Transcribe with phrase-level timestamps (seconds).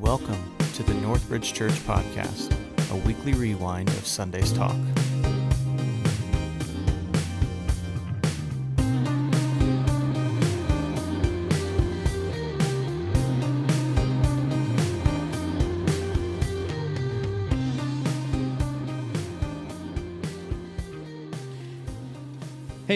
[0.00, 2.54] Welcome to the Northbridge Church Podcast,
[2.92, 4.76] a weekly rewind of Sunday's talk.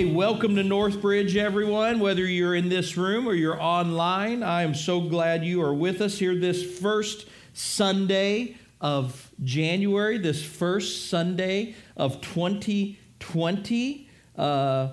[0.03, 2.00] Hey, welcome to Northbridge, everyone.
[2.00, 6.00] Whether you're in this room or you're online, I am so glad you are with
[6.00, 14.09] us here this first Sunday of January, this first Sunday of 2020.
[14.36, 14.89] Uh,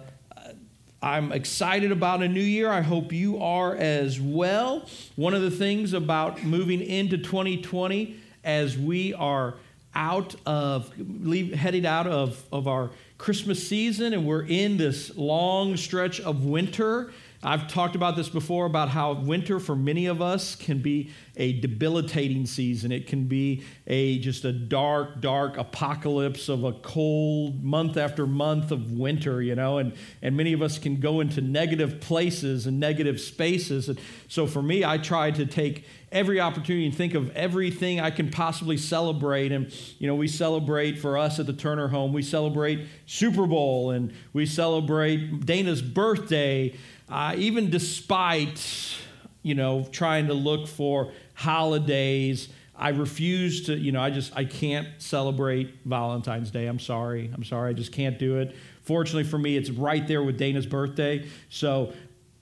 [1.02, 2.70] I'm excited about a new year.
[2.70, 4.88] I hope you are as well.
[5.16, 9.56] One of the things about moving into 2020 as we are
[9.96, 15.76] out of, leave, headed out of, of our Christmas season and we're in this long
[15.76, 17.12] stretch of winter.
[17.42, 21.54] I've talked about this before about how winter for many of us can be a
[21.62, 22.92] debilitating season.
[22.92, 28.72] It can be a just a dark, dark apocalypse of a cold month after month
[28.72, 32.78] of winter, you know, and, and many of us can go into negative places and
[32.78, 33.88] negative spaces.
[33.88, 33.98] And
[34.28, 38.32] so for me, I try to take every opportunity and think of everything I can
[38.32, 39.52] possibly celebrate.
[39.52, 43.92] And, you know, we celebrate for us at the Turner home, we celebrate Super Bowl
[43.92, 46.76] and we celebrate Dana's birthday,
[47.10, 48.96] uh, even despite,
[49.42, 52.50] you know, trying to look for holidays.
[52.76, 56.68] I refuse to, you know, I just, I can't celebrate Valentine's Day.
[56.68, 57.30] I'm sorry.
[57.34, 57.72] I'm sorry.
[57.72, 58.56] I just can't do it.
[58.84, 61.28] Fortunately for me, it's right there with Dana's birthday.
[61.50, 61.94] So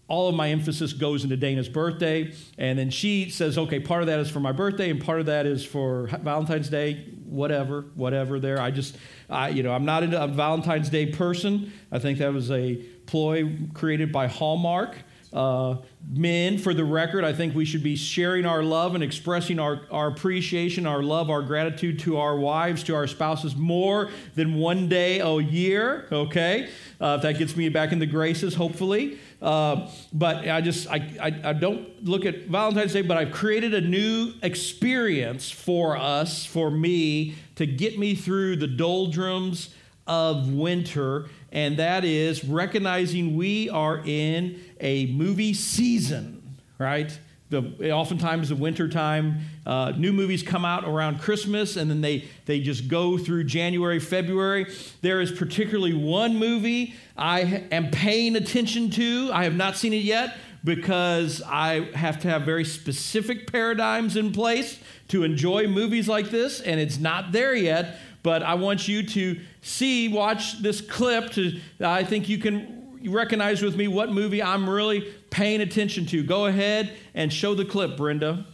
[0.07, 2.33] all of my emphasis goes into Dana's birthday.
[2.57, 5.25] And then she says, okay, part of that is for my birthday and part of
[5.25, 8.61] that is for Valentine's Day, whatever, whatever there.
[8.61, 8.95] I just,
[9.29, 11.73] I, you know, I'm not a Valentine's Day person.
[11.91, 14.95] I think that was a ploy created by Hallmark.
[15.33, 15.75] Uh,
[16.09, 19.81] men, for the record, I think we should be sharing our love and expressing our,
[19.91, 24.87] our appreciation, our love, our gratitude to our wives, to our spouses more than one
[24.87, 26.70] day a year, okay?
[27.02, 29.20] Uh, if that gets me back in the graces, hopefully.
[29.42, 33.76] Uh, but I just, I, I, I, don't look at Valentine's Day, but I've created
[33.76, 39.76] a new experience for us, for me, to get me through the doldrums
[40.08, 47.17] of winter, and that is recognizing we are in a movie season, right?
[47.49, 52.25] The, oftentimes the winter time, uh, new movies come out around Christmas and then they,
[52.45, 54.67] they just go through January, February.
[55.02, 59.30] There is particularly one movie I am paying attention to.
[59.31, 64.33] I have not seen it yet because I have to have very specific paradigms in
[64.33, 67.97] place to enjoy movies like this, and it's not there yet.
[68.27, 71.32] But I want you to see, watch this clip.
[71.32, 76.23] To I think you can recognize with me what movie I'm really paying attention to.
[76.26, 78.45] Go ahead and show the clip, Brenda.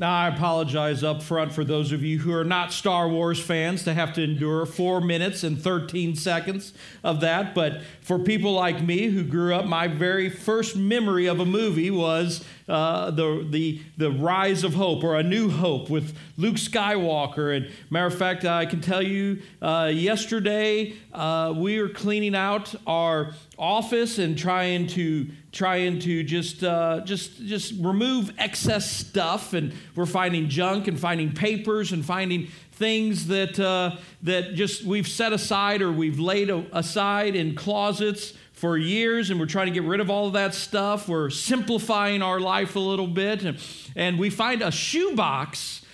[0.00, 3.84] Now, I apologize up front for those of you who are not Star Wars fans
[3.84, 6.72] to have to endure four minutes and 13 seconds
[7.04, 7.54] of that.
[7.54, 11.90] But for people like me who grew up, my very first memory of a movie
[11.90, 17.56] was uh, the, the, the Rise of Hope or A New Hope with Luke Skywalker.
[17.56, 22.74] And matter of fact, I can tell you uh, yesterday uh, we were cleaning out
[22.86, 29.72] our office and trying to trying to just uh, just just remove excess stuff and
[29.96, 35.32] we're finding junk and finding papers and finding things that uh, that just we've set
[35.32, 40.00] aside or we've laid aside in closets for years and we're trying to get rid
[40.00, 41.08] of all of that stuff.
[41.08, 43.42] We're simplifying our life a little bit.
[43.42, 43.58] And,
[43.96, 45.84] and we find a shoebox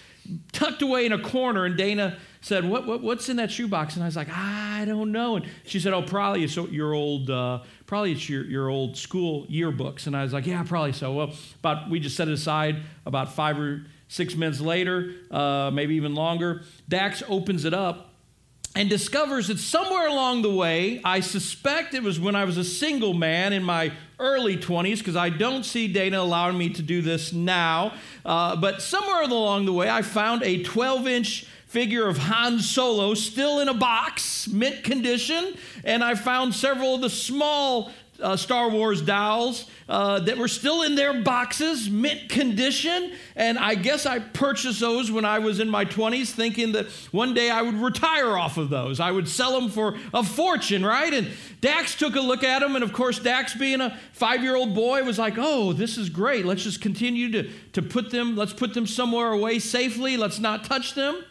[0.50, 1.64] tucked away in a corner.
[1.64, 3.94] And Dana said, what, what, What's in that shoebox?
[3.94, 5.36] And I was like, I don't know.
[5.36, 7.30] And she said, Oh, probably it's your old.
[7.30, 10.08] Uh, probably it's your, your old school yearbooks.
[10.08, 11.12] And I was like, yeah, probably so.
[11.12, 15.94] Well, but we just set it aside about five or six minutes later, uh, maybe
[15.94, 16.62] even longer.
[16.88, 18.05] Dax opens it up
[18.76, 22.64] and discovers that somewhere along the way, I suspect it was when I was a
[22.64, 27.00] single man in my early 20s, because I don't see Dana allowing me to do
[27.00, 27.94] this now,
[28.26, 33.14] uh, but somewhere along the way, I found a 12 inch figure of Han Solo
[33.14, 37.90] still in a box, mint condition, and I found several of the small
[38.20, 43.12] uh, Star Wars dowels uh, that were still in their boxes, mint condition.
[43.34, 47.34] And I guess I purchased those when I was in my 20s, thinking that one
[47.34, 49.00] day I would retire off of those.
[49.00, 51.12] I would sell them for a fortune, right?
[51.12, 51.28] And
[51.60, 52.74] Dax took a look at them.
[52.74, 56.08] And of course, Dax, being a five year old boy, was like, oh, this is
[56.08, 56.44] great.
[56.44, 60.16] Let's just continue to, to put them, let's put them somewhere away safely.
[60.16, 61.22] Let's not touch them.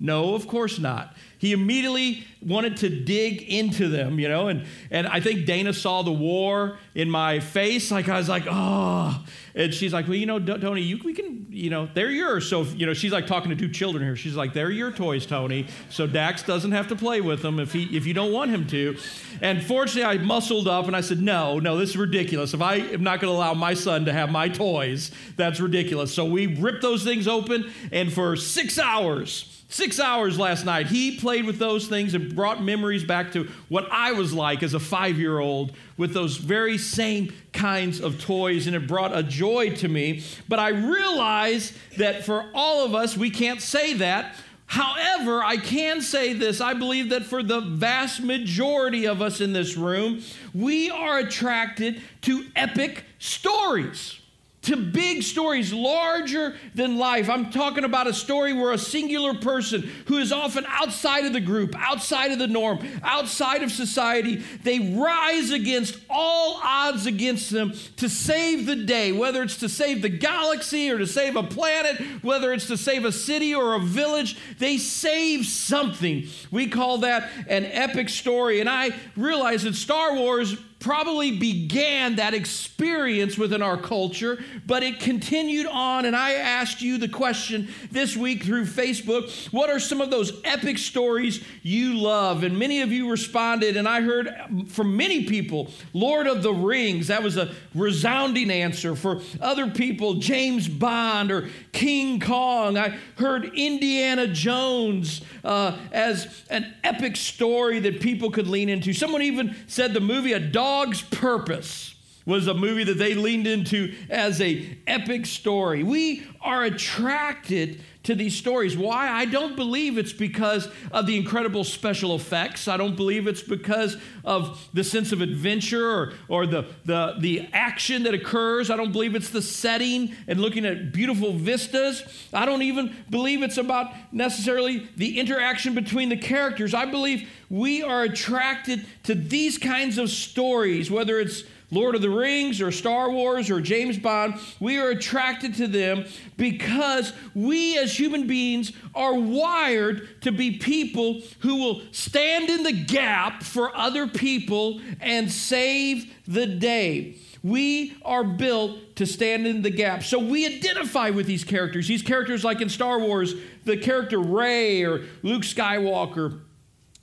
[0.00, 1.16] No, of course not.
[1.38, 6.02] He immediately wanted to dig into them, you know, and, and I think Dana saw
[6.02, 7.90] the war in my face.
[7.90, 9.24] Like I was like, oh,
[9.54, 12.48] and she's like, well, you know, Tony, you, we can, you know, they're yours.
[12.48, 14.16] So, you know, she's like talking to two children here.
[14.16, 15.66] She's like, they're your toys, Tony.
[15.90, 18.66] So Dax doesn't have to play with them if he, if you don't want him
[18.68, 18.96] to.
[19.40, 22.52] And fortunately, I muscled up and I said, no, no, this is ridiculous.
[22.54, 26.12] If I am not going to allow my son to have my toys, that's ridiculous.
[26.12, 31.16] So we ripped those things open, and for six hours, Six hours last night, he
[31.18, 34.78] played with those things and brought memories back to what I was like as a
[34.78, 39.70] five year old with those very same kinds of toys, and it brought a joy
[39.70, 40.22] to me.
[40.48, 44.36] But I realize that for all of us, we can't say that.
[44.66, 49.52] However, I can say this I believe that for the vast majority of us in
[49.52, 50.22] this room,
[50.54, 54.20] we are attracted to epic stories
[54.64, 57.28] to big stories larger than life.
[57.28, 61.40] I'm talking about a story where a singular person who is often outside of the
[61.40, 67.72] group, outside of the norm, outside of society, they rise against all odds against them
[67.96, 72.00] to save the day, whether it's to save the galaxy or to save a planet,
[72.22, 76.26] whether it's to save a city or a village, they save something.
[76.50, 78.60] We call that an epic story.
[78.60, 85.00] And I realize that Star Wars probably began that experience within our culture, but it
[85.00, 86.04] continued on.
[86.04, 90.42] And I asked you the question this week through Facebook what are some of those
[90.44, 92.44] epic stories you love?
[92.44, 94.28] And many of you responded, and I heard
[94.68, 97.06] from many people Lord of the Rings.
[97.06, 98.94] That was a resounding answer.
[98.94, 102.76] For other people, James Bond or King Kong.
[102.76, 108.92] I heard Indiana Jones uh, as an epic story that people could lean into.
[108.92, 111.93] Someone even said the movie A Dog Dog's Purpose
[112.26, 115.82] was a movie that they leaned into as a epic story.
[115.82, 118.76] We are attracted to these stories.
[118.76, 119.08] Why?
[119.08, 122.68] I don't believe it's because of the incredible special effects.
[122.68, 127.48] I don't believe it's because of the sense of adventure or, or the, the, the
[127.52, 128.70] action that occurs.
[128.70, 132.02] I don't believe it's the setting and looking at beautiful vistas.
[132.32, 136.74] I don't even believe it's about necessarily the interaction between the characters.
[136.74, 141.42] I believe we are attracted to these kinds of stories, whether it's
[141.74, 146.04] Lord of the Rings or Star Wars or James Bond, we are attracted to them
[146.36, 152.72] because we as human beings are wired to be people who will stand in the
[152.72, 157.16] gap for other people and save the day.
[157.42, 160.02] We are built to stand in the gap.
[160.02, 161.86] So we identify with these characters.
[161.86, 163.34] These characters, like in Star Wars,
[163.64, 166.40] the character Rey or Luke Skywalker.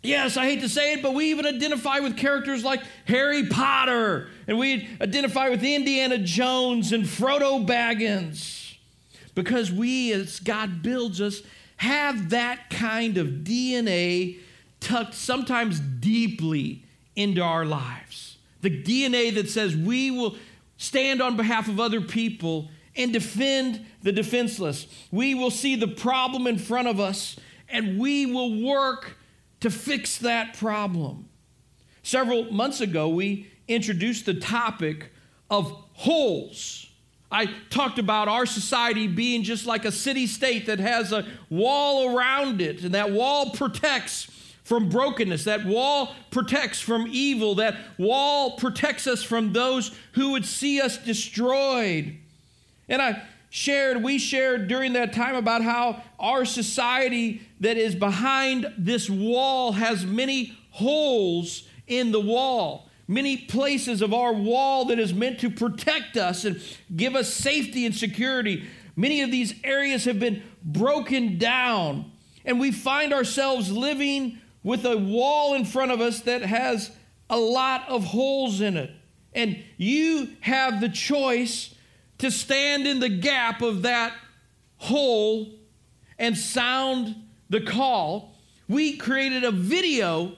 [0.03, 4.30] Yes, I hate to say it, but we even identify with characters like Harry Potter,
[4.48, 8.75] and we identify with Indiana Jones and Frodo Baggins,
[9.36, 11.44] because we, as God builds us,
[11.77, 14.39] have that kind of DNA
[14.80, 16.83] tucked sometimes deeply
[17.15, 18.38] into our lives.
[18.62, 20.36] The DNA that says we will
[20.77, 24.88] stand on behalf of other people and defend the defenseless.
[25.12, 27.39] We will see the problem in front of us
[27.69, 29.18] and we will work
[29.62, 31.30] to fix that problem.
[32.04, 35.12] Several months ago, we introduced the topic
[35.50, 36.88] of holes.
[37.31, 42.16] I talked about our society being just like a city state that has a wall
[42.16, 44.28] around it, and that wall protects
[44.63, 45.46] from brokenness.
[45.46, 47.56] That wall protects from evil.
[47.56, 52.18] That wall protects us from those who would see us destroyed.
[52.90, 53.21] And I
[53.52, 59.74] shared, we shared during that time about how our society that is behind this wall
[59.74, 65.50] has many holes in the wall, many places of our wall that is meant to
[65.50, 66.62] protect us and
[66.96, 68.66] give us safety and security.
[68.96, 72.10] Many of these areas have been broken down,
[72.46, 76.90] and we find ourselves living with a wall in front of us that has
[77.30, 78.92] a lot of holes in it.
[79.34, 81.76] And you have the choice
[82.21, 84.13] to stand in the gap of that
[84.78, 85.56] hole
[86.19, 87.16] and sound
[87.49, 88.35] the call,
[88.69, 90.33] we created a video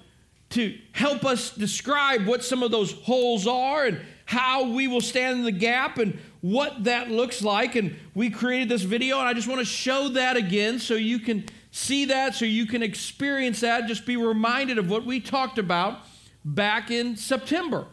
[0.51, 5.39] to help us describe what some of those holes are and how we will stand
[5.39, 7.75] in the gap and what that looks like.
[7.75, 11.19] And we created this video, and I just want to show that again so you
[11.19, 13.87] can see that, so you can experience that.
[13.87, 15.99] Just be reminded of what we talked about
[16.45, 17.87] back in September.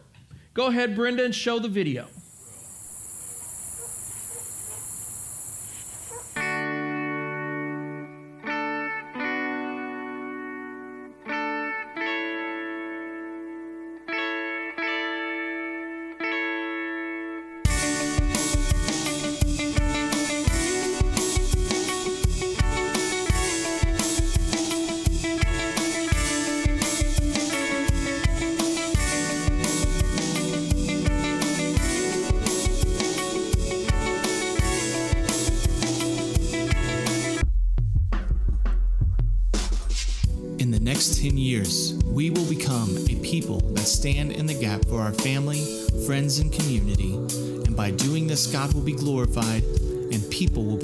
[0.53, 2.07] Go ahead, Brenda, and show the video.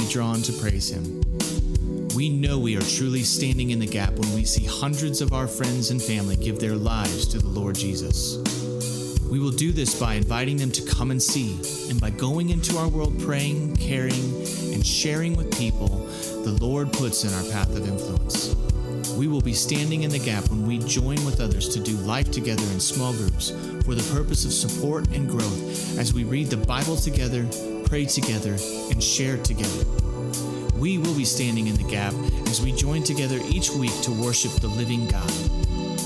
[0.10, 1.22] Drawn to praise Him.
[2.16, 5.48] We know we are truly standing in the gap when we see hundreds of our
[5.48, 8.38] friends and family give their lives to the Lord Jesus.
[9.30, 11.60] We will do this by inviting them to come and see,
[11.90, 14.24] and by going into our world praying, caring,
[14.74, 15.90] and sharing with people
[16.44, 18.56] the Lord puts in our path of influence.
[19.16, 22.32] We will be standing in the gap when we join with others to do life
[22.32, 23.50] together in small groups
[23.84, 27.46] for the purpose of support and growth as we read the Bible together,
[27.88, 28.58] pray together,
[28.92, 29.86] and share together
[30.78, 32.14] we will be standing in the gap
[32.48, 35.32] as we join together each week to worship the living God.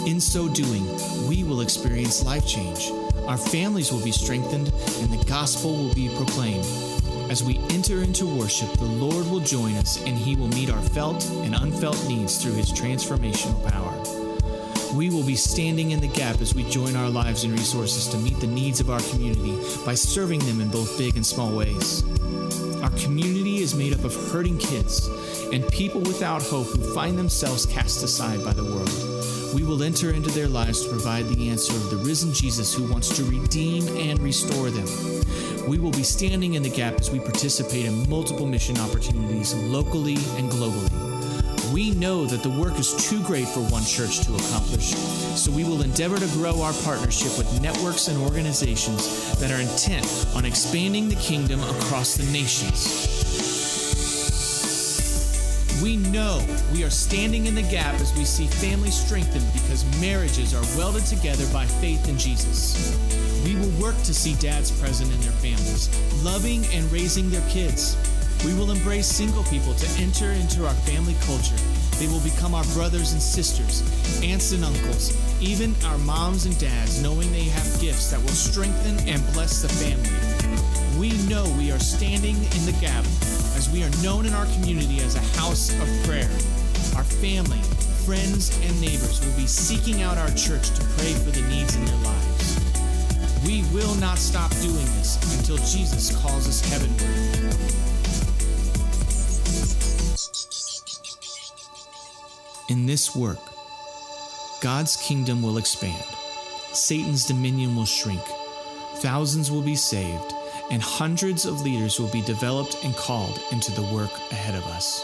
[0.07, 0.85] In so doing,
[1.27, 2.89] we will experience life change.
[3.27, 6.65] Our families will be strengthened, and the gospel will be proclaimed.
[7.29, 10.81] As we enter into worship, the Lord will join us and He will meet our
[10.81, 14.20] felt and unfelt needs through His transformational power.
[14.93, 18.17] We will be standing in the gap as we join our lives and resources to
[18.17, 19.55] meet the needs of our community
[19.85, 22.03] by serving them in both big and small ways.
[22.81, 25.07] Our community is made up of hurting kids
[25.53, 28.91] and people without hope who find themselves cast aside by the world.
[29.55, 32.91] We will enter into their lives to provide the answer of the risen Jesus who
[32.91, 34.87] wants to redeem and restore them.
[35.69, 40.17] We will be standing in the gap as we participate in multiple mission opportunities locally
[40.35, 41.00] and globally.
[41.71, 44.93] We know that the work is too great for one church to accomplish,
[45.39, 50.05] so we will endeavor to grow our partnership with networks and organizations that are intent
[50.35, 53.07] on expanding the kingdom across the nations.
[55.81, 60.53] We know we are standing in the gap as we see families strengthened because marriages
[60.53, 62.97] are welded together by faith in Jesus.
[63.45, 65.89] We will work to see dads present in their families,
[66.21, 67.95] loving and raising their kids
[68.45, 71.55] we will embrace single people to enter into our family culture.
[71.99, 73.83] They will become our brothers and sisters,
[74.23, 78.97] aunts and uncles, even our moms and dads, knowing they have gifts that will strengthen
[79.07, 80.09] and bless the family.
[80.99, 83.05] We know we are standing in the gap
[83.55, 86.29] as we are known in our community as a house of prayer.
[86.97, 87.61] Our family,
[88.05, 91.85] friends, and neighbors will be seeking out our church to pray for the needs in
[91.85, 92.59] their lives.
[93.45, 97.80] We will not stop doing this until Jesus calls us heavenward.
[102.71, 103.51] In this work,
[104.61, 106.05] God's kingdom will expand,
[106.71, 108.21] Satan's dominion will shrink,
[108.99, 110.33] thousands will be saved,
[110.71, 115.03] and hundreds of leaders will be developed and called into the work ahead of us.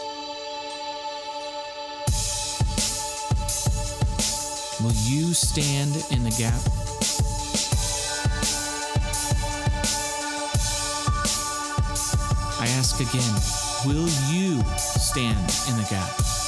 [4.80, 6.62] Will you stand in the gap?
[12.58, 13.34] I ask again,
[13.84, 16.47] will you stand in the gap?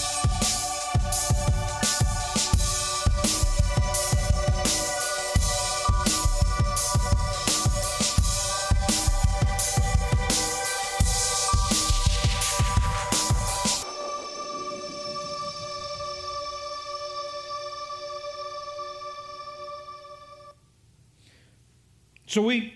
[22.30, 22.74] So we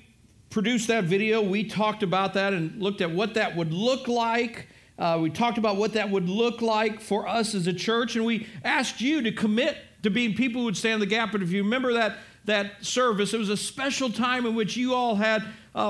[0.51, 1.41] produced that video.
[1.41, 4.67] We talked about that and looked at what that would look like.
[4.99, 8.25] Uh, we talked about what that would look like for us as a church, and
[8.25, 11.31] we asked you to commit to being people who would stand the gap.
[11.31, 14.93] But if you remember that that service, it was a special time in which you
[14.93, 15.87] all had a,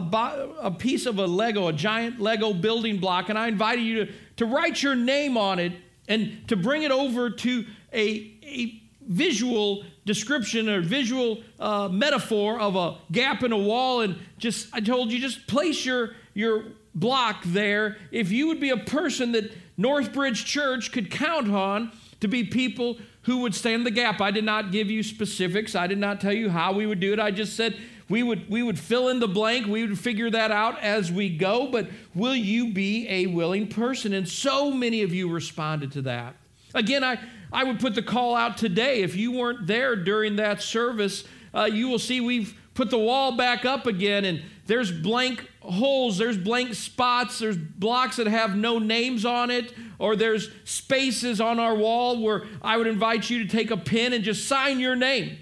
[0.60, 4.12] a piece of a Lego, a giant Lego building block, and I invited you to,
[4.36, 5.72] to write your name on it
[6.06, 12.76] and to bring it over to a, a visual description or visual uh, metaphor of
[12.76, 17.42] a gap in a wall and just i told you just place your your block
[17.44, 17.96] there.
[18.10, 22.98] If you would be a person that northbridge church could count on to be people
[23.22, 25.74] who would stand the gap i did not give you specifics.
[25.74, 27.20] I did not tell you how we would do it.
[27.20, 27.76] I just said
[28.08, 29.66] we would we would fill in the blank.
[29.66, 31.66] We would figure that out as we go.
[31.66, 34.12] But will you be a willing person?
[34.12, 36.36] And so many of you responded to that.
[36.74, 37.18] Again i
[37.52, 39.02] I would put the call out today.
[39.02, 41.24] If you weren't there during that service,
[41.54, 46.18] uh, you will see we've put the wall back up again, and there's blank holes,
[46.18, 51.58] there's blank spots, there's blocks that have no names on it, or there's spaces on
[51.58, 54.96] our wall where I would invite you to take a pen and just sign your
[54.96, 55.38] name.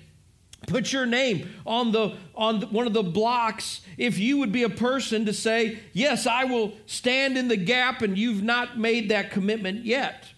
[0.66, 4.62] Put your name on the on the, one of the blocks if you would be
[4.62, 9.08] a person to say, "Yes, I will stand in the gap," and you've not made
[9.08, 10.28] that commitment yet.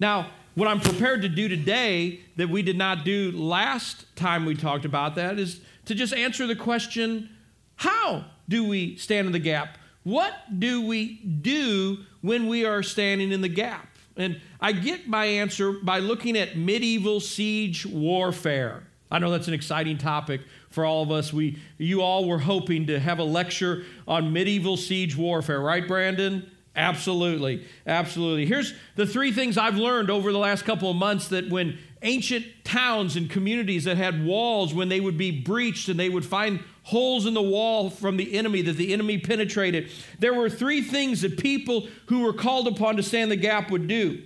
[0.00, 4.54] Now, what I'm prepared to do today that we did not do last time we
[4.54, 7.28] talked about that is to just answer the question
[7.76, 9.78] how do we stand in the gap?
[10.04, 13.88] What do we do when we are standing in the gap?
[14.16, 18.84] And I get my answer by looking at medieval siege warfare.
[19.10, 21.32] I know that's an exciting topic for all of us.
[21.32, 26.48] We, you all were hoping to have a lecture on medieval siege warfare, right, Brandon?
[26.76, 27.66] Absolutely.
[27.86, 28.46] Absolutely.
[28.46, 32.46] Here's the three things I've learned over the last couple of months that when ancient
[32.64, 36.60] towns and communities that had walls, when they would be breached and they would find
[36.82, 41.22] holes in the wall from the enemy that the enemy penetrated, there were three things
[41.22, 44.22] that people who were called upon to stand the gap would do.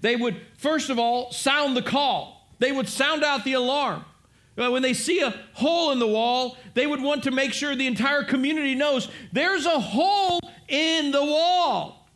[0.00, 4.04] They would, first of all, sound the call, they would sound out the alarm.
[4.58, 7.76] Uh, when they see a hole in the wall, they would want to make sure
[7.76, 12.08] the entire community knows there's a hole in the wall.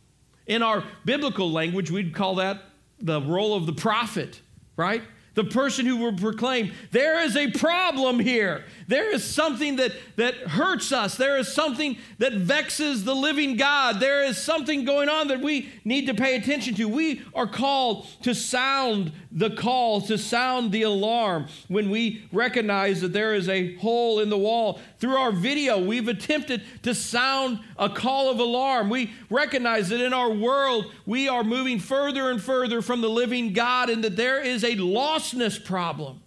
[0.45, 2.61] In our biblical language, we'd call that
[2.99, 4.41] the role of the prophet,
[4.75, 5.03] right?
[5.35, 8.65] the person who will proclaim, there is a problem here.
[8.87, 11.15] There is something that, that hurts us.
[11.15, 13.99] There is something that vexes the living God.
[13.99, 16.87] There is something going on that we need to pay attention to.
[16.87, 23.13] We are called to sound the call, to sound the alarm when we recognize that
[23.13, 24.79] there is a hole in the wall.
[24.99, 28.89] Through our video, we've attempted to sound a call of alarm.
[28.89, 33.53] We recognize that in our world, we are moving further and further from the living
[33.53, 36.22] God and that there is a lostness problem.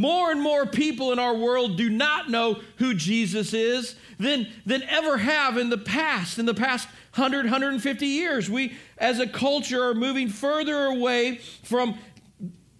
[0.00, 4.82] More and more people in our world do not know who Jesus is than, than
[4.84, 8.48] ever have in the past, in the past 100, 150 years.
[8.48, 11.98] We, as a culture, are moving further away from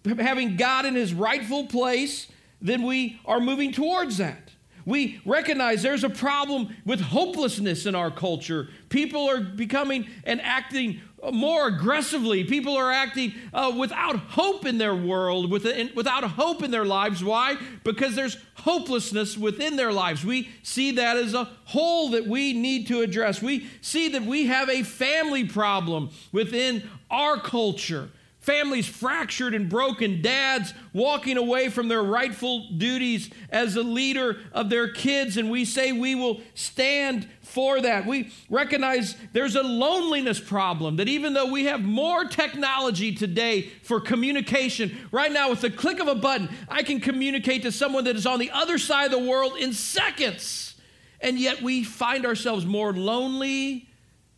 [0.03, 2.25] having God in his rightful place
[2.59, 4.50] than we are moving towards that.
[4.85, 8.69] We recognize there's a problem with hopelessness in our culture.
[8.89, 12.43] People are becoming and acting more aggressively.
[12.43, 17.23] People are acting uh, without hope in their world, without hope in their lives.
[17.23, 17.57] Why?
[17.83, 20.25] Because there's hopelessness within their lives.
[20.25, 23.41] We see that as a hole that we need to address.
[23.41, 28.09] We see that we have a family problem within our culture.
[28.41, 34.71] Families fractured and broken, dads walking away from their rightful duties as a leader of
[34.71, 38.07] their kids, and we say we will stand for that.
[38.07, 44.01] We recognize there's a loneliness problem that even though we have more technology today for
[44.01, 48.15] communication, right now with the click of a button, I can communicate to someone that
[48.15, 50.73] is on the other side of the world in seconds.
[51.19, 53.87] And yet we find ourselves more lonely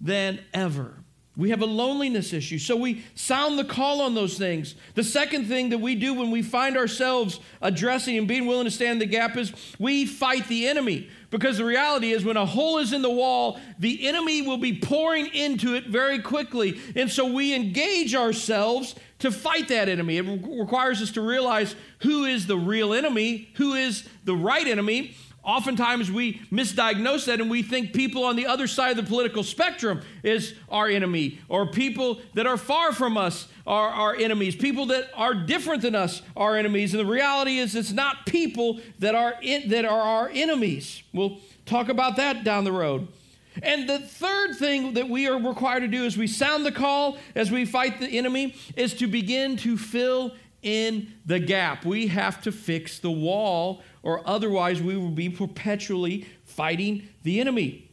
[0.01, 1.02] than ever.
[1.35, 2.59] We have a loneliness issue.
[2.59, 4.75] So we sound the call on those things.
[4.93, 8.71] The second thing that we do when we find ourselves addressing and being willing to
[8.71, 11.09] stand the gap is we fight the enemy.
[11.31, 14.79] Because the reality is, when a hole is in the wall, the enemy will be
[14.79, 16.79] pouring into it very quickly.
[16.95, 20.17] And so we engage ourselves to fight that enemy.
[20.17, 25.15] It requires us to realize who is the real enemy, who is the right enemy,
[25.43, 29.43] Oftentimes we misdiagnose that and we think people on the other side of the political
[29.43, 34.85] spectrum is our enemy, or people that are far from us are our enemies, people
[34.87, 36.93] that are different than us are enemies.
[36.93, 41.03] And the reality is, it's not people that are, in, that are our enemies.
[41.13, 43.09] We'll talk about that down the road.
[43.61, 47.17] And the third thing that we are required to do as we sound the call,
[47.35, 51.85] as we fight the enemy, is to begin to fill in the gap.
[51.85, 57.89] We have to fix the wall or otherwise we will be perpetually fighting the enemy.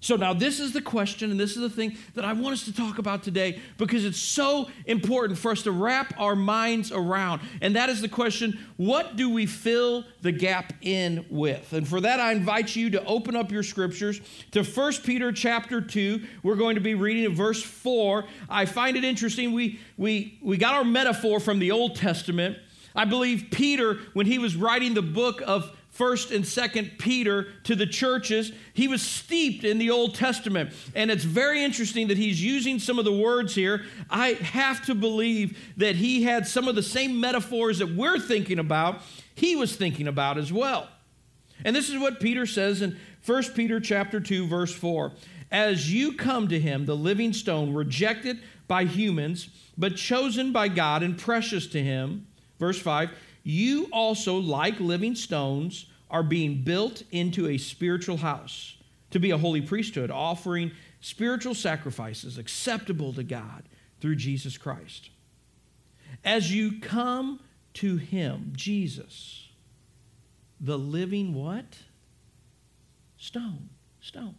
[0.00, 2.64] So, now this is the question, and this is the thing that I want us
[2.66, 7.40] to talk about today because it's so important for us to wrap our minds around.
[7.60, 11.72] And that is the question what do we fill the gap in with?
[11.72, 14.20] And for that, I invite you to open up your scriptures
[14.52, 16.24] to 1 Peter chapter 2.
[16.44, 18.24] We're going to be reading at verse 4.
[18.48, 19.52] I find it interesting.
[19.52, 22.56] We, we, we got our metaphor from the Old Testament.
[22.94, 27.74] I believe Peter, when he was writing the book of first and second peter to
[27.74, 30.72] the churches he was steeped in the old testament.
[30.94, 33.84] And it's very interesting that he's using some of the words here.
[34.08, 38.60] I have to believe that he had some of the same metaphors that we're thinking
[38.60, 39.02] about
[39.34, 40.88] he was thinking about as well.
[41.64, 42.96] And this is what peter says in
[43.26, 45.12] 1 peter chapter 2 verse 4
[45.50, 51.02] as you come to him the living stone rejected by humans but chosen by god
[51.02, 52.26] and precious to him
[52.58, 53.10] Verse 5
[53.42, 58.76] You also, like living stones, are being built into a spiritual house
[59.10, 63.64] to be a holy priesthood, offering spiritual sacrifices acceptable to God
[64.00, 65.10] through Jesus Christ.
[66.24, 67.40] As you come
[67.74, 69.48] to Him, Jesus,
[70.60, 71.78] the living what?
[73.16, 73.68] Stone.
[74.00, 74.34] Stone.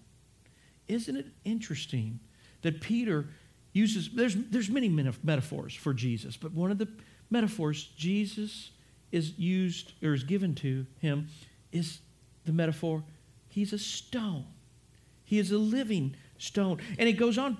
[0.88, 2.20] Isn't it interesting
[2.62, 3.28] that Peter
[3.74, 6.88] uses, there's, there's many metaphors for Jesus, but one of the
[7.30, 8.72] metaphors Jesus
[9.12, 11.28] is used or is given to him
[11.72, 12.00] is
[12.46, 13.04] the metaphor
[13.50, 14.46] he's a stone.
[15.26, 16.80] He is a living stone.
[16.98, 17.58] And it goes on,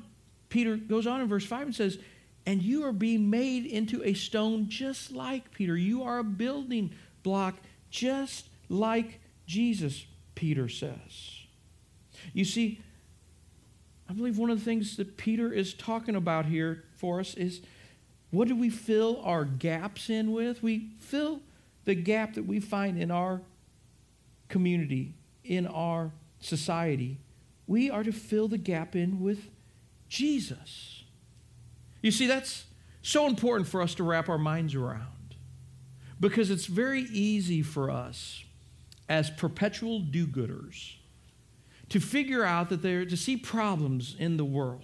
[0.48, 2.00] Peter goes on in verse 5 and says,
[2.46, 5.76] And you are being made into a stone just like Peter.
[5.76, 7.56] You are a building block
[7.90, 10.06] just like Jesus,
[10.36, 11.40] Peter says.
[12.34, 12.82] You see,
[14.10, 17.62] I believe one of the things that Peter is talking about here for us is
[18.32, 20.62] what do we fill our gaps in with?
[20.62, 21.42] We fill
[21.86, 23.42] the gap that we find in our
[24.48, 25.14] community,
[25.44, 27.18] in our society.
[27.68, 29.50] We are to fill the gap in with
[30.08, 31.04] Jesus.
[32.02, 32.66] You see, that's
[33.02, 35.36] so important for us to wrap our minds around
[36.20, 38.44] because it's very easy for us
[39.08, 40.96] as perpetual do gooders
[41.90, 44.84] to figure out that they're to see problems in the world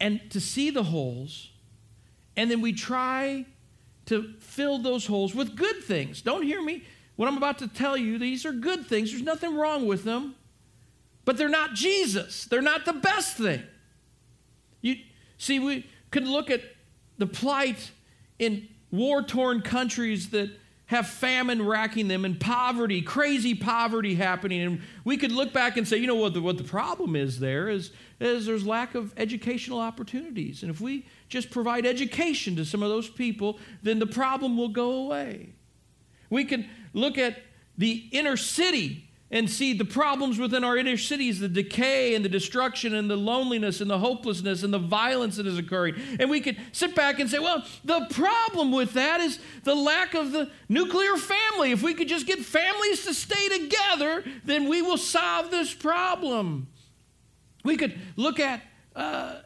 [0.00, 1.50] and to see the holes,
[2.36, 3.46] and then we try
[4.06, 6.22] to fill those holes with good things.
[6.22, 6.84] Don't hear me.
[7.16, 9.10] What I'm about to tell you, these are good things.
[9.10, 10.34] There's nothing wrong with them,
[11.24, 12.44] but they're not Jesus.
[12.44, 13.62] They're not the best thing.
[14.80, 14.96] You
[15.38, 16.62] see, we could look at
[17.18, 17.92] the plight
[18.38, 20.50] in war torn countries that
[20.86, 24.60] have famine racking them and poverty, crazy poverty happening.
[24.60, 27.40] And we could look back and say, you know what the, what the problem is
[27.40, 30.62] there is, is there's lack of educational opportunities.
[30.62, 34.68] And if we just provide education to some of those people, then the problem will
[34.68, 35.54] go away.
[36.30, 37.38] We can look at
[37.76, 42.28] the inner city and see the problems within our inner cities the decay and the
[42.28, 45.96] destruction and the loneliness and the hopelessness and the violence that is occurring.
[46.20, 50.14] And we could sit back and say, well, the problem with that is the lack
[50.14, 51.72] of the nuclear family.
[51.72, 56.68] If we could just get families to stay together, then we will solve this problem.
[57.64, 58.62] We could look at,
[58.94, 59.40] uh,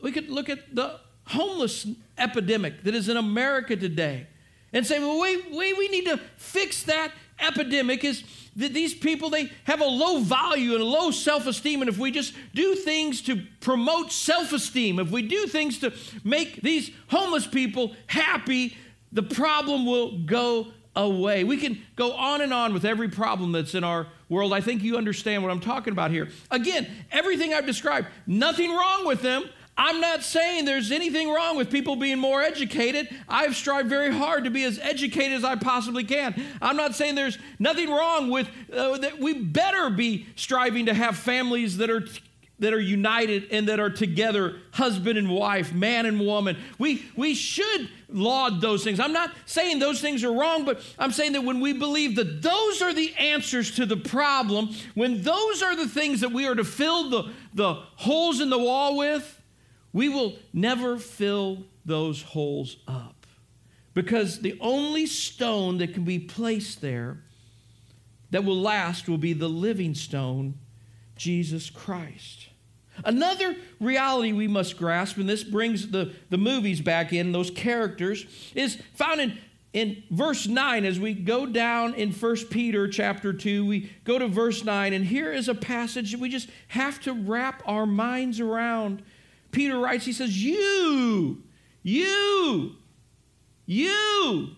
[0.00, 1.86] we could look at the homeless
[2.16, 4.26] epidemic that is in America today
[4.72, 8.24] and say, well, we, we, we need to fix that epidemic is
[8.56, 11.80] that these people they have a low value and a low self-esteem.
[11.80, 15.92] And if we just do things to promote self-esteem if we do things to
[16.24, 18.76] make these homeless people happy
[19.12, 21.44] the problem will go away.
[21.44, 24.52] We can go on and on with every problem that's in our world.
[24.52, 26.28] I think you understand what i'm talking about here.
[26.50, 29.44] Again everything i've described nothing wrong with them
[29.78, 33.08] I'm not saying there's anything wrong with people being more educated.
[33.28, 36.34] I've strived very hard to be as educated as I possibly can.
[36.60, 41.16] I'm not saying there's nothing wrong with uh, that we better be striving to have
[41.16, 42.04] families that are
[42.60, 46.56] that are united and that are together, husband and wife, man and woman.
[46.80, 48.98] We we should laud those things.
[48.98, 52.42] I'm not saying those things are wrong, but I'm saying that when we believe that
[52.42, 56.56] those are the answers to the problem, when those are the things that we are
[56.56, 59.37] to fill the, the holes in the wall with,
[59.98, 63.26] we will never fill those holes up
[63.94, 67.18] because the only stone that can be placed there
[68.30, 70.54] that will last will be the living stone,
[71.16, 72.46] Jesus Christ.
[73.04, 78.24] Another reality we must grasp, and this brings the, the movies back in, those characters,
[78.54, 79.36] is found in,
[79.72, 80.84] in verse 9.
[80.84, 85.06] As we go down in 1 Peter chapter 2, we go to verse 9, and
[85.06, 89.02] here is a passage that we just have to wrap our minds around.
[89.58, 91.42] Peter writes, he says, You,
[91.82, 92.76] you,
[93.66, 94.50] you.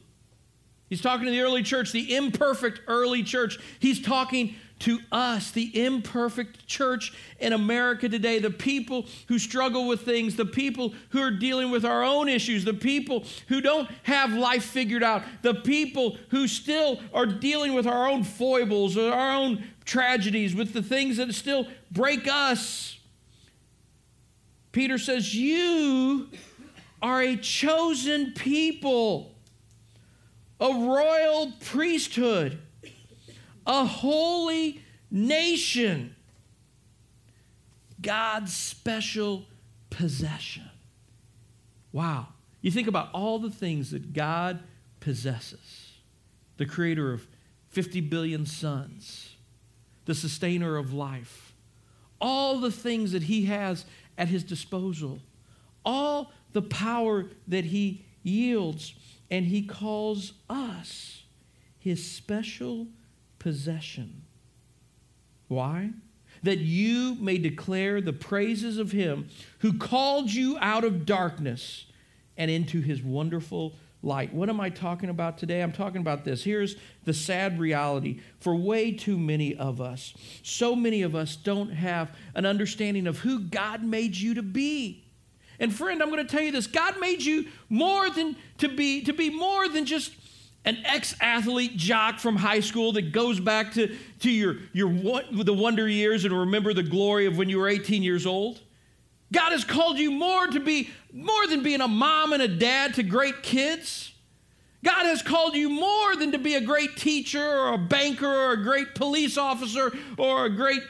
[0.90, 3.58] He's talking to the early church, the imperfect early church.
[3.78, 10.02] He's talking to us, the imperfect church in America today, the people who struggle with
[10.02, 14.34] things, the people who are dealing with our own issues, the people who don't have
[14.34, 19.64] life figured out, the people who still are dealing with our own foibles our own
[19.86, 22.99] tragedies, with the things that still break us.
[24.72, 26.28] Peter says, You
[27.02, 29.35] are a chosen people,
[30.61, 32.61] a royal priesthood,
[33.66, 36.14] a holy nation,
[38.00, 39.46] God's special
[39.90, 40.70] possession.
[41.92, 42.28] Wow.
[42.61, 44.61] You think about all the things that God
[45.00, 45.94] possesses
[46.59, 47.26] the creator of
[47.70, 49.37] 50 billion suns,
[50.04, 51.54] the sustainer of life,
[52.20, 53.87] all the things that he has
[54.20, 55.18] at his disposal,
[55.83, 58.94] all the power that he yields,
[59.30, 61.22] and he calls us
[61.78, 62.87] his special
[63.38, 64.22] possession.
[65.48, 65.92] Why?
[66.42, 69.28] That you may declare the praises of him
[69.61, 71.87] who called you out of darkness
[72.37, 74.32] and into his wonderful light.
[74.32, 75.62] What am I talking about today?
[75.62, 76.42] I'm talking about this.
[76.42, 80.14] Here's the sad reality for way too many of us.
[80.42, 85.04] So many of us don't have an understanding of who God made you to be.
[85.58, 86.66] And friend, I'm going to tell you this.
[86.66, 90.12] God made you more than to be to be more than just
[90.64, 94.90] an ex-athlete jock from high school that goes back to, to your, your
[95.32, 98.60] the wonder years and remember the glory of when you were 18 years old.
[99.32, 102.94] God has called you more to be more than being a mom and a dad
[102.94, 104.12] to great kids.
[104.84, 108.52] God has called you more than to be a great teacher or a banker or
[108.52, 110.82] a great police officer or a great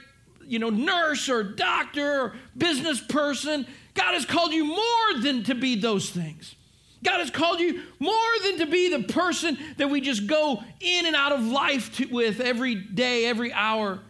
[0.47, 3.67] you know nurse or doctor or business person.
[3.95, 6.55] God has called you more than to be those things.
[7.03, 11.07] God has called you more than to be the person that we just go in
[11.07, 14.01] and out of life to, with every day, every hour.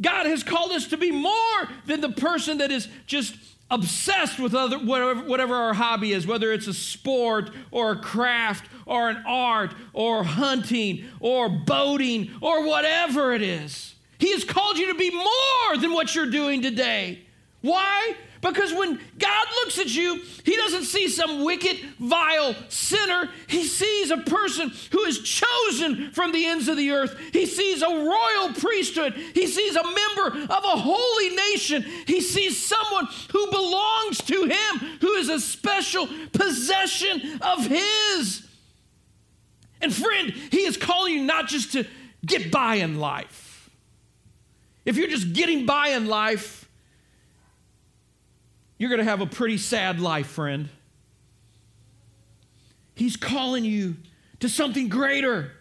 [0.00, 3.36] God has called us to be more than the person that is just
[3.72, 8.68] obsessed with other, whatever, whatever our hobby is, whether it's a sport or a craft
[8.86, 13.94] or an art or hunting or boating or whatever it is.
[14.18, 17.22] He has called you to be more than what you're doing today.
[17.62, 18.14] Why?
[18.42, 23.30] Because when God looks at you, He doesn't see some wicked, vile sinner.
[23.46, 27.16] He sees a person who is chosen from the ends of the earth.
[27.32, 29.14] He sees a royal priesthood.
[29.14, 31.82] He sees a member of a holy nation.
[32.06, 38.44] He sees someone who belongs to Him, who is a special possession of His.
[39.80, 41.86] And friend, He is calling you not just to
[42.26, 43.70] get by in life.
[44.84, 46.61] If you're just getting by in life,
[48.78, 50.68] you're going to have a pretty sad life, friend.
[52.94, 53.96] He's calling you
[54.40, 55.52] to something greater.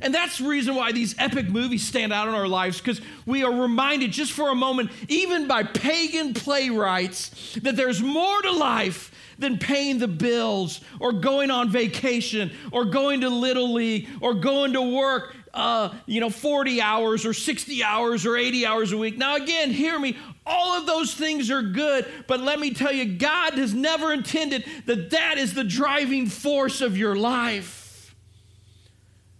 [0.00, 3.44] And that's the reason why these epic movies stand out in our lives, because we
[3.44, 9.10] are reminded just for a moment, even by pagan playwrights, that there's more to life
[9.38, 14.72] than paying the bills or going on vacation or going to Little League or going
[14.72, 19.18] to work, uh, you know, 40 hours or 60 hours or 80 hours a week.
[19.18, 20.16] Now, again, hear me.
[20.46, 24.64] All of those things are good, but let me tell you, God has never intended
[24.86, 28.14] that that is the driving force of your life.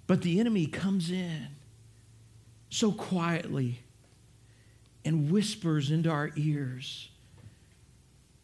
[0.06, 1.48] But the enemy comes in
[2.68, 3.80] so quietly
[5.04, 7.08] and whispers into our ears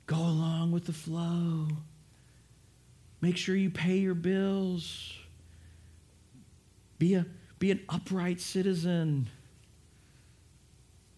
[0.08, 1.68] go along with the flow.
[3.20, 5.12] Make sure you pay your bills.
[6.98, 7.26] Be, a,
[7.58, 9.28] be an upright citizen.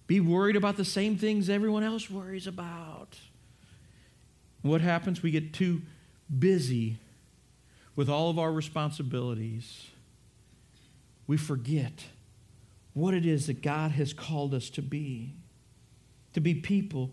[0.07, 3.19] Be worried about the same things everyone else worries about.
[4.63, 5.23] What happens?
[5.23, 5.83] We get too
[6.39, 6.99] busy
[7.97, 9.89] with all of our responsibilities.
[11.27, 12.05] We forget
[12.95, 15.35] what it is that God has called us to be
[16.33, 17.11] to be people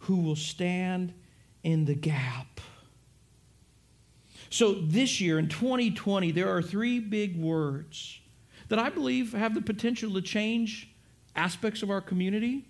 [0.00, 1.12] who will stand
[1.62, 2.60] in the gap.
[4.50, 8.19] So, this year in 2020, there are three big words
[8.70, 10.88] that I believe have the potential to change
[11.36, 12.66] aspects of our community,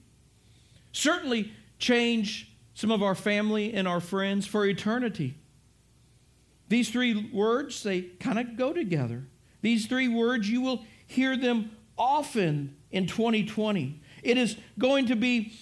[0.93, 5.37] certainly change some of our family and our friends for eternity.
[6.69, 9.25] These three words, they kind of go together.
[9.61, 14.01] These three words, you will hear them often in 2020.
[14.23, 15.53] It is going to be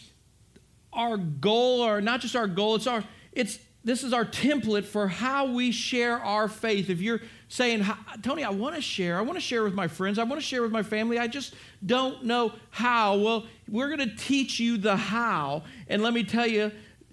[0.92, 5.08] our goal, or not just our goal, it's our, it's this is our template for
[5.08, 6.90] how we share our faith.
[6.90, 7.84] If you're saying,
[8.22, 10.46] Tony, I want to share, I want to share with my friends, I want to
[10.46, 13.16] share with my family, I just don't know how.
[13.16, 15.62] Well, we're going to teach you the how.
[15.88, 16.70] And let me tell you,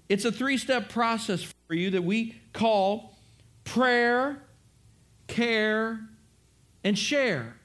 [0.08, 3.16] it's a three step process for you that we call
[3.64, 4.42] prayer,
[5.26, 6.00] care,
[6.84, 7.56] and share.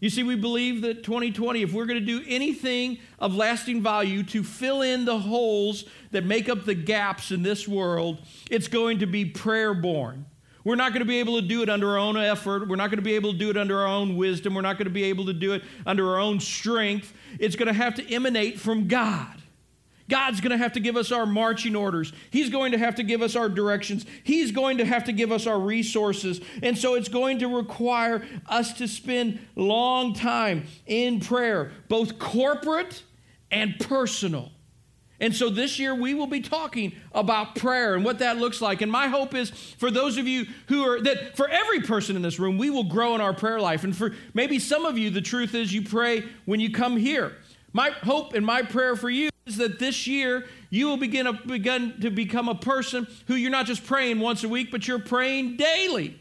[0.00, 4.22] You see, we believe that 2020, if we're going to do anything of lasting value
[4.24, 9.00] to fill in the holes that make up the gaps in this world, it's going
[9.00, 10.24] to be prayer born.
[10.64, 12.68] We're not going to be able to do it under our own effort.
[12.68, 14.54] We're not going to be able to do it under our own wisdom.
[14.54, 17.12] We're not going to be able to do it under our own strength.
[17.38, 19.34] It's going to have to emanate from God.
[20.08, 22.12] God's going to have to give us our marching orders.
[22.30, 24.06] He's going to have to give us our directions.
[24.24, 26.40] He's going to have to give us our resources.
[26.62, 33.02] And so it's going to require us to spend long time in prayer, both corporate
[33.50, 34.50] and personal.
[35.20, 38.82] And so this year we will be talking about prayer and what that looks like.
[38.82, 42.22] And my hope is for those of you who are that for every person in
[42.22, 43.82] this room, we will grow in our prayer life.
[43.82, 47.36] And for maybe some of you, the truth is you pray when you come here.
[47.72, 51.32] My hope and my prayer for you is that this year you will begin, a,
[51.32, 54.98] begin to become a person who you're not just praying once a week, but you're
[54.98, 56.20] praying daily.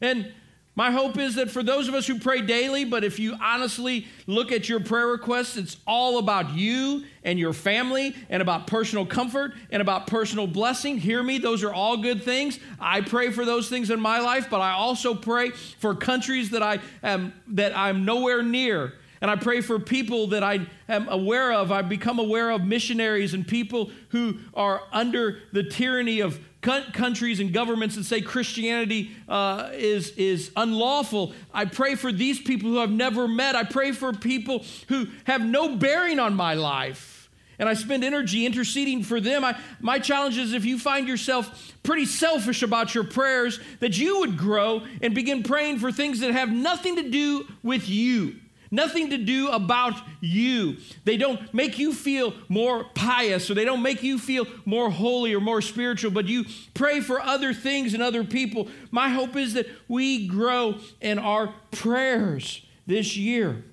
[0.00, 0.32] And
[0.78, 4.06] my hope is that for those of us who pray daily, but if you honestly
[4.28, 9.04] look at your prayer requests, it's all about you and your family and about personal
[9.04, 10.96] comfort and about personal blessing.
[10.96, 12.60] Hear me, those are all good things.
[12.78, 16.62] I pray for those things in my life, but I also pray for countries that
[16.62, 21.52] I am that I'm nowhere near and I pray for people that I am aware
[21.52, 21.72] of.
[21.72, 27.52] I've become aware of missionaries and people who are under the tyranny of countries and
[27.52, 31.32] governments that say Christianity uh, is, is unlawful.
[31.54, 33.54] I pray for these people who I've never met.
[33.54, 37.30] I pray for people who have no bearing on my life.
[37.58, 39.44] and I spend energy interceding for them.
[39.44, 44.20] I, my challenge is if you find yourself pretty selfish about your prayers, that you
[44.20, 48.36] would grow and begin praying for things that have nothing to do with you.
[48.70, 50.76] Nothing to do about you.
[51.04, 55.34] They don't make you feel more pious or they don't make you feel more holy
[55.34, 58.68] or more spiritual, but you pray for other things and other people.
[58.90, 63.64] My hope is that we grow in our prayers this year.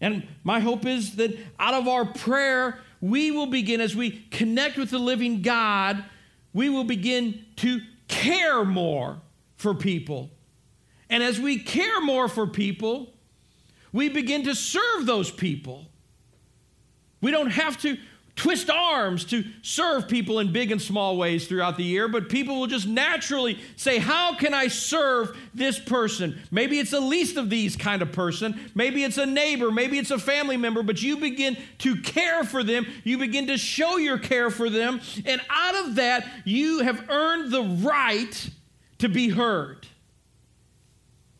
[0.00, 4.76] And my hope is that out of our prayer, we will begin, as we connect
[4.76, 6.04] with the living God,
[6.52, 9.20] we will begin to care more
[9.56, 10.30] for people.
[11.12, 13.12] And as we care more for people,
[13.92, 15.84] we begin to serve those people.
[17.20, 17.98] We don't have to
[18.34, 22.58] twist arms to serve people in big and small ways throughout the year, but people
[22.58, 26.40] will just naturally say, How can I serve this person?
[26.50, 28.58] Maybe it's a least of these kind of person.
[28.74, 29.70] Maybe it's a neighbor.
[29.70, 32.86] Maybe it's a family member, but you begin to care for them.
[33.04, 35.02] You begin to show your care for them.
[35.26, 38.50] And out of that, you have earned the right
[39.00, 39.88] to be heard.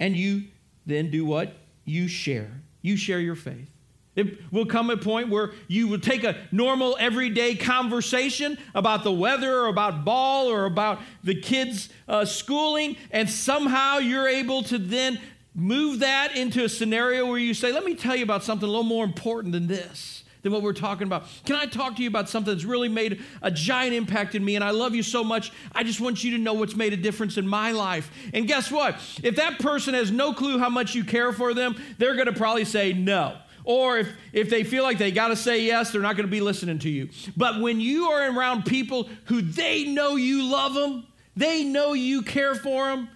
[0.02, 0.42] And you
[0.84, 1.54] then do what?
[1.84, 2.50] You share.
[2.82, 3.70] You share your faith.
[4.16, 9.12] It will come a point where you will take a normal, everyday conversation about the
[9.12, 14.76] weather or about ball or about the kids' uh, schooling, and somehow you're able to
[14.76, 15.20] then
[15.54, 18.70] move that into a scenario where you say, Let me tell you about something a
[18.70, 21.24] little more important than this than what we're talking about.
[21.44, 24.56] Can I talk to you about something that's really made a giant impact in me?
[24.56, 25.52] And I love you so much.
[25.72, 28.10] I just want you to know what's made a difference in my life.
[28.34, 28.96] And guess what?
[29.22, 32.32] If that person has no clue how much you care for them, they're going to
[32.32, 33.36] probably say no.
[33.64, 36.30] Or if, if they feel like they got to say yes, they're not going to
[36.32, 37.10] be listening to you.
[37.36, 42.22] But when you are around people who they know you love them, they know you
[42.22, 43.08] care for them,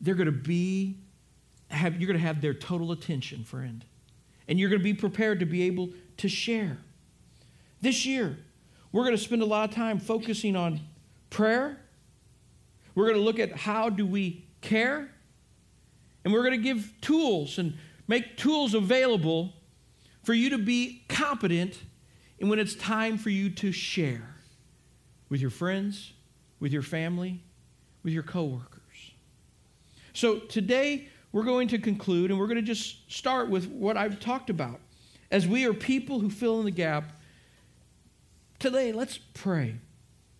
[0.00, 0.96] they're going to be,
[1.68, 3.84] have, you're going to have their total attention, friend.
[4.48, 6.78] And you're going to be prepared to be able to share.
[7.80, 8.38] This year,
[8.92, 10.80] we're going to spend a lot of time focusing on
[11.30, 11.78] prayer.
[12.94, 15.10] We're going to look at how do we care.
[16.24, 17.74] And we're going to give tools and
[18.06, 19.52] make tools available
[20.22, 21.78] for you to be competent
[22.40, 24.36] and when it's time for you to share
[25.28, 26.12] with your friends,
[26.60, 27.40] with your family,
[28.02, 29.12] with your coworkers.
[30.12, 34.20] So today we're going to conclude and we're going to just start with what I've
[34.20, 34.80] talked about
[35.32, 37.18] as we are people who fill in the gap,
[38.58, 39.76] today let's pray.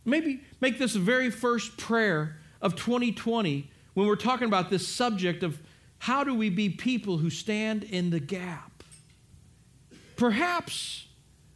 [0.05, 5.43] Maybe make this the very first prayer of 2020 when we're talking about this subject
[5.43, 5.59] of
[5.99, 8.85] how do we be people who stand in the gap.
[10.17, 11.07] Perhaps,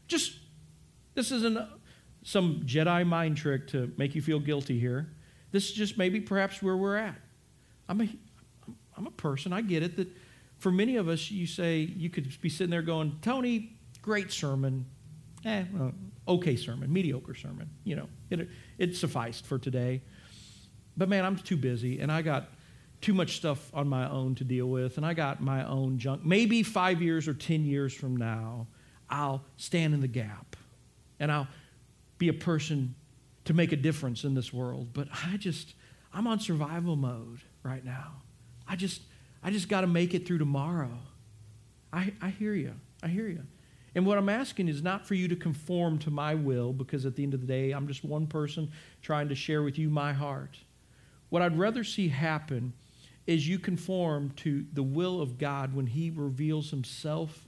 [0.09, 0.33] just
[1.15, 1.59] this isn't
[2.23, 5.09] some Jedi mind trick to make you feel guilty here.
[5.53, 7.21] This is just maybe perhaps where we're at.
[7.89, 8.09] I'm a,
[8.97, 10.09] I'm a person, I get it, that
[10.67, 14.85] for many of us, you say, you could be sitting there going, Tony, great sermon.
[15.45, 15.93] Eh, well,
[16.27, 17.71] okay sermon, mediocre sermon.
[17.85, 20.03] You know, it, it sufficed for today.
[20.97, 22.49] But man, I'm too busy and I got
[23.01, 26.25] too much stuff on my own to deal with and I got my own junk.
[26.25, 28.67] Maybe five years or 10 years from now,
[29.09, 30.57] I'll stand in the gap
[31.21, 31.47] and I'll
[32.19, 32.97] be a person
[33.45, 34.89] to make a difference in this world.
[34.93, 35.75] But I just,
[36.13, 38.15] I'm on survival mode right now.
[38.67, 39.03] I just,
[39.47, 40.91] I just got to make it through tomorrow.
[41.93, 42.73] I, I hear you.
[43.01, 43.45] I hear you.
[43.95, 47.15] And what I'm asking is not for you to conform to my will, because at
[47.15, 50.13] the end of the day, I'm just one person trying to share with you my
[50.13, 50.59] heart.
[51.29, 52.73] What I'd rather see happen
[53.29, 57.47] is you conform to the will of God when He reveals Himself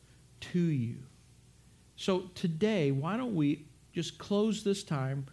[0.52, 0.98] to you.
[1.96, 5.26] So today, why don't we just close this time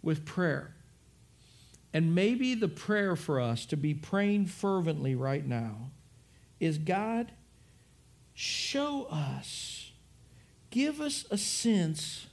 [0.00, 0.74] with prayer?
[1.92, 5.90] And maybe the prayer for us to be praying fervently right now
[6.60, 7.32] is God,
[8.34, 9.92] show us,
[10.70, 12.26] give us a sense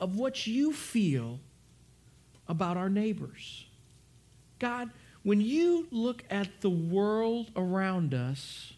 [0.00, 1.40] of what you feel
[2.46, 3.66] about our neighbors.
[4.58, 4.90] God,
[5.22, 8.72] when you look at the world around us,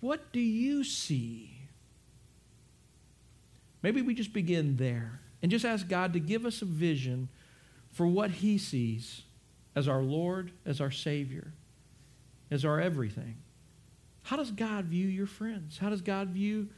[0.00, 1.50] what do you see?
[3.82, 7.28] Maybe we just begin there and just ask God to give us a vision
[7.92, 9.22] for what He sees
[9.74, 11.52] as our Lord, as our Savior,
[12.50, 13.36] as our everything.
[14.30, 15.76] How does God view your friends?
[15.76, 16.68] How does God view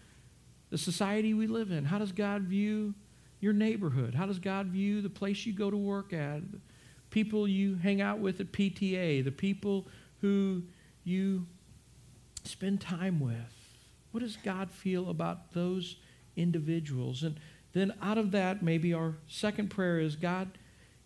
[0.70, 1.84] the society we live in?
[1.84, 2.94] How does God view
[3.40, 4.14] your neighborhood?
[4.14, 6.50] How does God view the place you go to work at?
[6.50, 6.60] The
[7.10, 9.86] people you hang out with at PTA, the people
[10.22, 10.62] who
[11.04, 11.46] you
[12.44, 13.36] spend time with.
[14.12, 15.96] What does God feel about those
[16.36, 17.22] individuals?
[17.22, 17.38] And
[17.74, 20.56] then out of that, maybe our second prayer is God,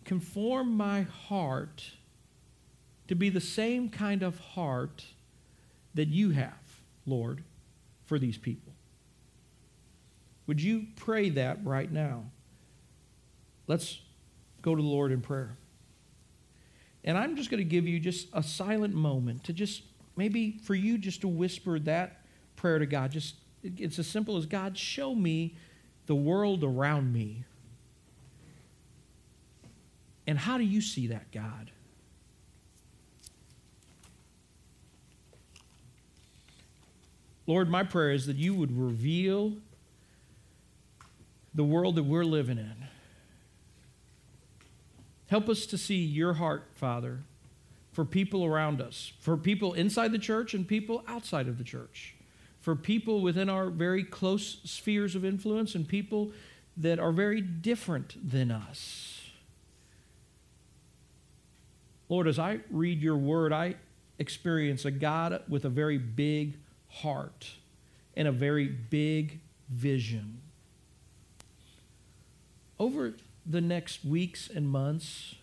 [0.05, 1.91] conform my heart
[3.09, 5.03] to be the same kind of heart
[5.97, 6.53] that you have,
[7.05, 7.43] Lord,
[8.05, 8.71] for these people.
[10.45, 12.25] Would you pray that right now?
[13.65, 13.99] Let's
[14.61, 15.57] go to the Lord in prayer.
[17.03, 19.81] And I'm just going to give you just a silent moment to just
[20.15, 22.21] maybe for you just to whisper that
[22.55, 23.11] prayer to God.
[23.11, 25.55] Just it's as simple as God, show me
[26.05, 27.43] the world around me.
[30.27, 31.71] And how do you see that, God?
[37.47, 39.53] Lord, my prayer is that you would reveal
[41.55, 42.75] the world that we're living in.
[45.27, 47.23] Help us to see your heart, Father,
[47.93, 52.15] for people around us, for people inside the church and people outside of the church,
[52.59, 56.31] for people within our very close spheres of influence and people
[56.75, 59.21] that are very different than us.
[62.09, 63.75] Lord, as I read your word, I
[64.19, 66.57] experience a God with a very big
[66.89, 67.51] heart
[68.15, 70.41] and a very big vision.
[72.79, 73.13] Over
[73.45, 75.35] the next weeks and months,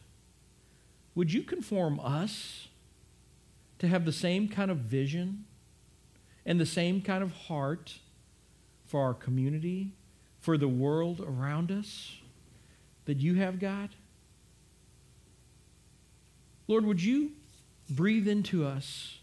[1.15, 2.69] would you conform us
[3.79, 5.45] to have the same kind of vision
[6.45, 7.99] and the same kind of heart
[8.87, 9.93] for our community,
[10.41, 12.17] for the world around us
[13.07, 13.91] that you have, God?
[16.67, 17.33] Lord, would you
[17.89, 19.19] breathe into us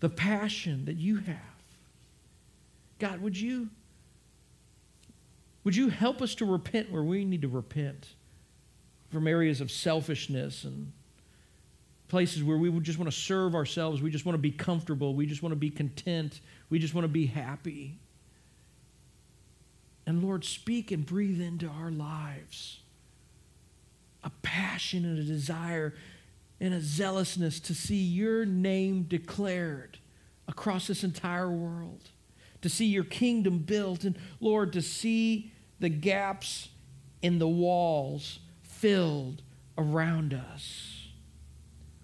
[0.00, 1.55] the passion that you have?
[2.98, 3.68] God, would you
[5.64, 8.14] would you help us to repent where we need to repent
[9.10, 10.92] from areas of selfishness and
[12.06, 15.26] places where we just want to serve ourselves, we just want to be comfortable, we
[15.26, 16.40] just want to be content,
[16.70, 17.98] we just want to be happy.
[20.06, 22.80] And Lord, speak and breathe into our lives
[24.22, 25.94] a passion and a desire
[26.60, 29.98] and a zealousness to see your name declared
[30.48, 32.10] across this entire world
[32.66, 36.68] to see your kingdom built, and Lord, to see the gaps
[37.22, 39.42] in the walls filled
[39.78, 41.06] around us.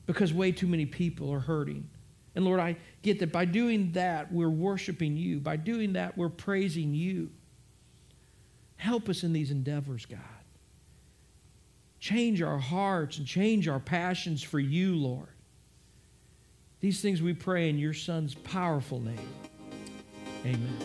[0.06, 1.90] Because way too many people are hurting.
[2.36, 5.40] And Lord, I get that by doing that, we're worshiping you.
[5.40, 7.30] By doing that, we're praising you.
[8.76, 10.20] Help us in these endeavors, God.
[11.98, 15.26] Change our hearts and change our passions for you, Lord.
[16.78, 19.18] These things we pray in your Son's powerful name.
[20.44, 20.76] Amen.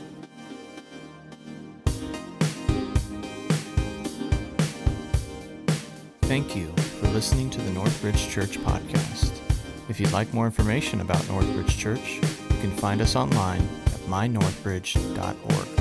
[6.22, 6.68] Thank you
[7.00, 9.32] for listening to the Northbridge Church podcast.
[9.90, 15.77] If you'd like more information about Northbridge Church, you can find us online at mynorthbridge.org.